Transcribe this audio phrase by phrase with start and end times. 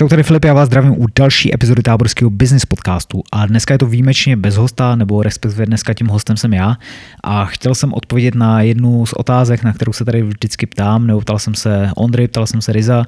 [0.00, 3.22] Čau, tady Filip, já vás zdravím u další epizody táborského business podcastu.
[3.32, 6.76] A dneska je to výjimečně bez hosta, nebo respektive dneska tím hostem jsem já.
[7.24, 11.20] A chtěl jsem odpovědět na jednu z otázek, na kterou se tady vždycky ptám, nebo
[11.20, 13.04] ptal jsem se Ondry, ptal jsem se Riza,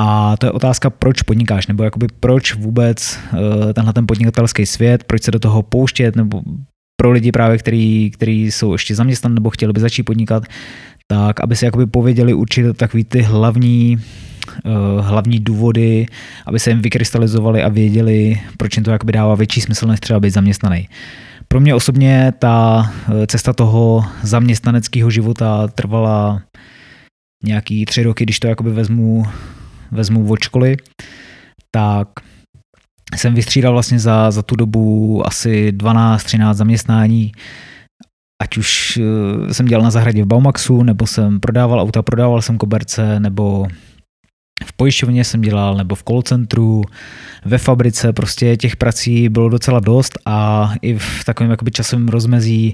[0.00, 5.04] a to je otázka, proč podnikáš, nebo jakoby proč vůbec uh, tenhle ten podnikatelský svět,
[5.04, 6.42] proč se do toho pouštět, nebo
[7.00, 10.42] pro lidi právě, který, který jsou ještě zaměstnaní nebo chtěli by začít podnikat,
[11.06, 13.98] tak aby si jakoby pověděli určitě takový ty hlavní
[15.00, 16.06] hlavní důvody,
[16.46, 20.20] aby se jim vykrystalizovali a věděli, proč jim to jakoby dává větší smysl, než třeba
[20.20, 20.88] být zaměstnaný.
[21.48, 26.42] Pro mě osobně ta eh, cesta toho zaměstnaneckého života trvala
[27.44, 29.24] nějaký tři roky, když to jakoby vezmu,
[29.90, 30.76] vezmu od školy,
[31.70, 32.08] tak
[33.16, 37.32] jsem vystřídal vlastně za, za tu dobu asi 12-13 zaměstnání,
[38.42, 38.98] ať už
[39.48, 43.66] eh, jsem dělal na zahradě v Baumaxu, nebo jsem prodával auta, prodával jsem koberce, nebo
[44.76, 46.82] pojišťovně jsem dělal, nebo v call centru,
[47.44, 52.72] ve fabrice, prostě těch prací bylo docela dost a i v takovém jakoby časovém rozmezí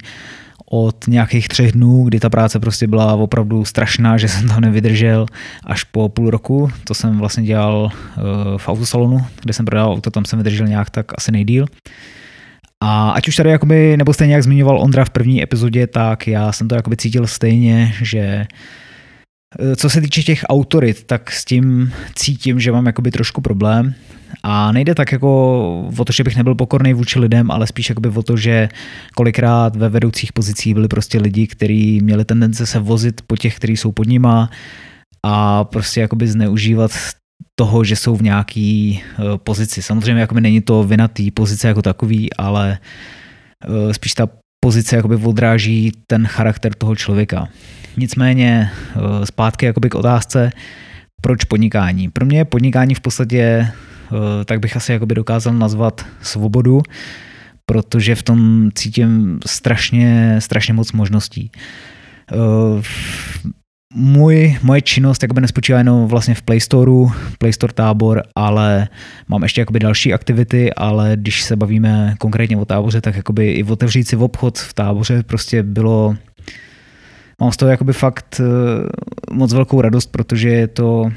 [0.72, 5.26] od nějakých třech dnů, kdy ta práce prostě byla opravdu strašná, že jsem tam nevydržel
[5.64, 6.70] až po půl roku.
[6.84, 8.20] To jsem vlastně dělal eh,
[8.56, 11.66] v autosalonu, kde jsem prodával auto, tam jsem vydržel nějak tak asi nejdíl.
[12.80, 16.52] A ať už tady jakoby, nebo stejně jak zmiňoval Ondra v první epizodě, tak já
[16.52, 18.46] jsem to jakoby cítil stejně, že
[19.76, 23.94] co se týče těch autorit, tak s tím cítím, že mám jakoby trošku problém.
[24.42, 25.28] A nejde tak jako
[25.98, 28.68] o to, že bych nebyl pokorný vůči lidem, ale spíš jakoby o to, že
[29.14, 33.76] kolikrát ve vedoucích pozicích byli prostě lidi, kteří měli tendence se vozit po těch, kteří
[33.76, 34.50] jsou pod nima
[35.22, 36.90] a prostě jakoby zneužívat
[37.54, 39.82] toho, že jsou v nějaký eh, pozici.
[39.82, 42.78] Samozřejmě jakoby není to vina té pozice jako takový, ale
[43.64, 44.28] eh, spíš ta
[44.60, 47.48] pozice jakoby odráží ten charakter toho člověka.
[47.96, 50.50] Nicméně eh, zpátky jakoby k otázce,
[51.20, 52.08] proč podnikání.
[52.08, 56.82] Pro mě je podnikání v podstatě, eh, tak bych asi jakoby dokázal nazvat svobodu,
[57.66, 61.50] protože v tom cítím strašně, strašně moc možností.
[63.94, 68.88] Můj, moje činnost jakoby nespočívá jenom vlastně v Play Storeu, Play Store tábor, ale
[69.28, 73.64] mám ještě jakoby další aktivity, ale když se bavíme konkrétně o táboře, tak jakoby i
[73.64, 76.16] otevřít si v obchod v táboře prostě bylo
[77.40, 81.10] mám z toho jakoby fakt eh, moc velkou radost, protože je to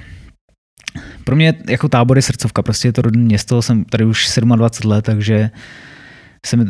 [1.23, 4.91] pro mě jako tábor je srdcovka, prostě je to rodné město, jsem tady už 27
[4.91, 5.49] let, takže
[6.45, 6.65] jsem,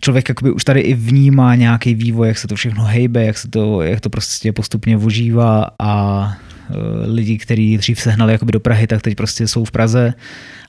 [0.00, 3.48] člověk jakoby už tady i vnímá nějaký vývoj, jak se to všechno hejbe, jak, se
[3.48, 6.22] to, jak to prostě postupně ožívá a
[6.70, 6.76] uh,
[7.14, 10.14] lidi, kteří dřív sehnali jakoby do Prahy, tak teď prostě jsou v Praze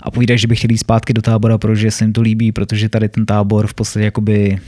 [0.02, 2.90] a povídají, že by chtěli jít zpátky do tábora, protože se jim to líbí, protože
[2.90, 4.60] tady ten tábor v podstatě jakoby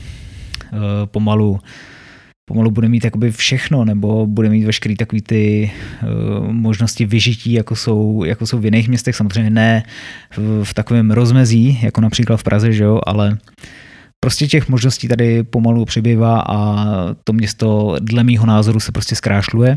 [0.72, 1.60] uh, pomalu
[2.44, 5.72] pomalu bude mít jakoby všechno, nebo bude mít veškeré takové ty
[6.02, 9.82] uh, možnosti vyžití, jako jsou, jako jsou v jiných městech, samozřejmě ne
[10.36, 13.38] v, v takovém rozmezí, jako například v Praze, že jo, ale
[14.24, 16.86] prostě těch možností tady pomalu přibývá a
[17.24, 19.76] to město dle mýho názoru se prostě zkrášluje.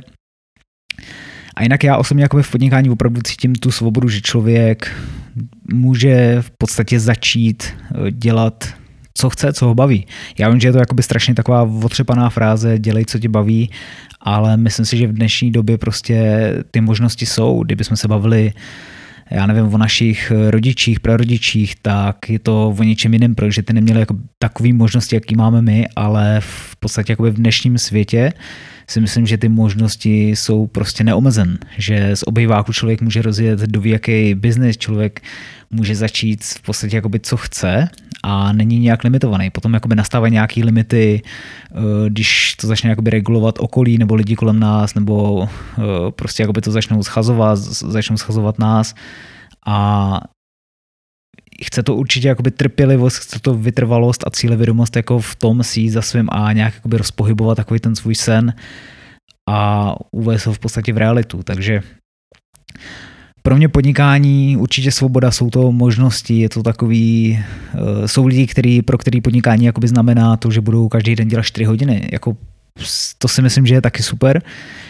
[1.55, 4.95] A jinak já osobně jakoby v podnikání opravdu cítím tu svobodu, že člověk
[5.73, 8.73] může v podstatě začít eh, dělat
[9.17, 10.05] co chce, co ho baví.
[10.39, 13.69] Já vím, že je to jakoby strašně taková otřepaná fráze, dělej, co tě baví,
[14.21, 17.63] ale myslím si, že v dnešní době prostě ty možnosti jsou.
[17.63, 18.53] Kdybychom se bavili
[19.31, 23.99] já nevím, o našich rodičích, prarodičích, tak je to o něčem jiném, protože ty neměli
[23.99, 28.33] jako takové možnosti, jaký máme my, ale v podstatě jakoby v dnešním světě
[28.89, 33.81] si myslím, že ty možnosti jsou prostě neomezen, že z obýváku člověk může rozjet do
[33.83, 35.21] jaký biznis, člověk
[35.71, 37.89] může začít v podstatě jakoby co chce
[38.23, 39.49] a není nějak limitovaný.
[39.49, 44.59] Potom jakoby nastávají nějaké limity, eh, když to začne jakoby regulovat okolí nebo lidi kolem
[44.59, 45.81] nás, nebo eh,
[46.11, 48.95] prostě jakoby to začnou schazovat, začnou schazovat nás
[49.65, 50.19] a
[51.65, 56.01] chce to určitě jakoby trpělivost, chce to vytrvalost a cílevědomost jako v tom si za
[56.01, 58.53] svým a nějak jakoby rozpohybovat takový ten svůj sen
[59.49, 61.43] a uvést ho v podstatě v realitu.
[61.43, 61.81] Takže
[63.41, 67.39] pro mě podnikání, určitě svoboda, jsou to možnosti, je to takový,
[67.73, 71.65] uh, jsou lidi, který, pro který podnikání znamená to, že budou každý den dělat 4
[71.65, 72.09] hodiny.
[72.11, 72.37] Jako,
[73.17, 74.41] to si myslím, že je taky super,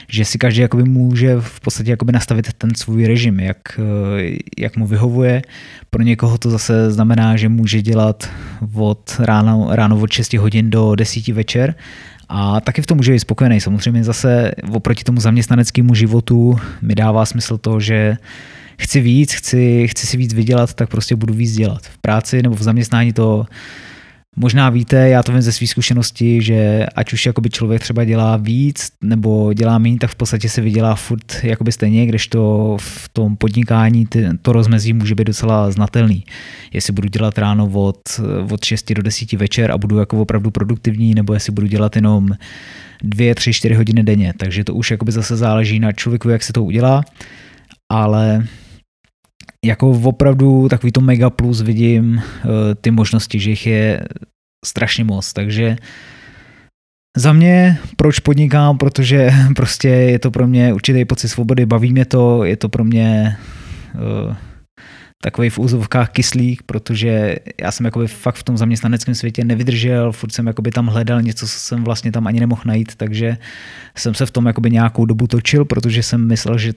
[0.09, 3.85] že si každý jakoby může v podstatě jakoby nastavit ten svůj režim, jak, uh,
[4.57, 5.41] jak mu vyhovuje.
[5.89, 8.29] Pro někoho to zase znamená, že může dělat
[8.73, 11.75] od ráno, ráno od 6 hodin do 10 večer
[12.29, 13.61] a taky v tom může být spokojený.
[13.61, 18.17] Samozřejmě zase oproti tomu zaměstnaneckému životu mi dává smysl to, že
[18.79, 21.81] chci víc, chci, chci si víc vydělat, tak prostě budu víc dělat.
[21.81, 23.45] V práci nebo v zaměstnání to
[24.39, 28.37] Možná víte, já to vím ze své zkušenosti, že ať už jakoby člověk třeba dělá
[28.37, 33.37] víc nebo dělá méně, tak v podstatě se vydělá furt jakoby stejně, kdežto v tom
[33.37, 34.07] podnikání
[34.41, 36.23] to rozmezí může být docela znatelný.
[36.73, 41.13] Jestli budu dělat ráno od, od 6 do 10 večer a budu jako opravdu produktivní,
[41.13, 42.29] nebo jestli budu dělat jenom
[43.03, 44.33] dvě, tři, čtyři hodiny denně.
[44.37, 47.03] Takže to už jakoby zase záleží na člověku, jak se to udělá,
[47.89, 48.47] ale
[49.65, 52.21] jako opravdu takový to mega plus vidím uh,
[52.81, 54.07] ty možnosti, že jich je
[54.65, 55.75] strašně moc, takže
[57.17, 62.05] za mě, proč podnikám, protože prostě je to pro mě určitý pocit svobody, baví mě
[62.05, 63.37] to, je to pro mě
[63.95, 64.35] uh,
[65.23, 70.31] takový v úzovkách kyslík, protože já jsem jakoby fakt v tom zaměstnaneckém světě nevydržel, furt
[70.31, 73.37] jsem jakoby tam hledal něco, co jsem vlastně tam ani nemohl najít, takže
[73.97, 76.73] jsem se v tom jakoby nějakou dobu točil, protože jsem myslel, že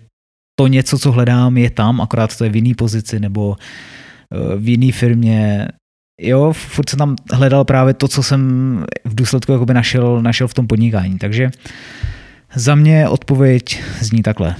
[0.61, 4.69] to něco, co hledám, je tam, akorát to je v jiný pozici nebo eh, v
[4.69, 5.69] jiné firmě.
[6.21, 8.41] Jo, furt jsem tam hledal právě to, co jsem
[9.05, 11.19] v důsledku jakoby našel, našel v tom podnikání.
[11.19, 11.51] Takže
[12.55, 14.55] za mě odpověď zní takhle.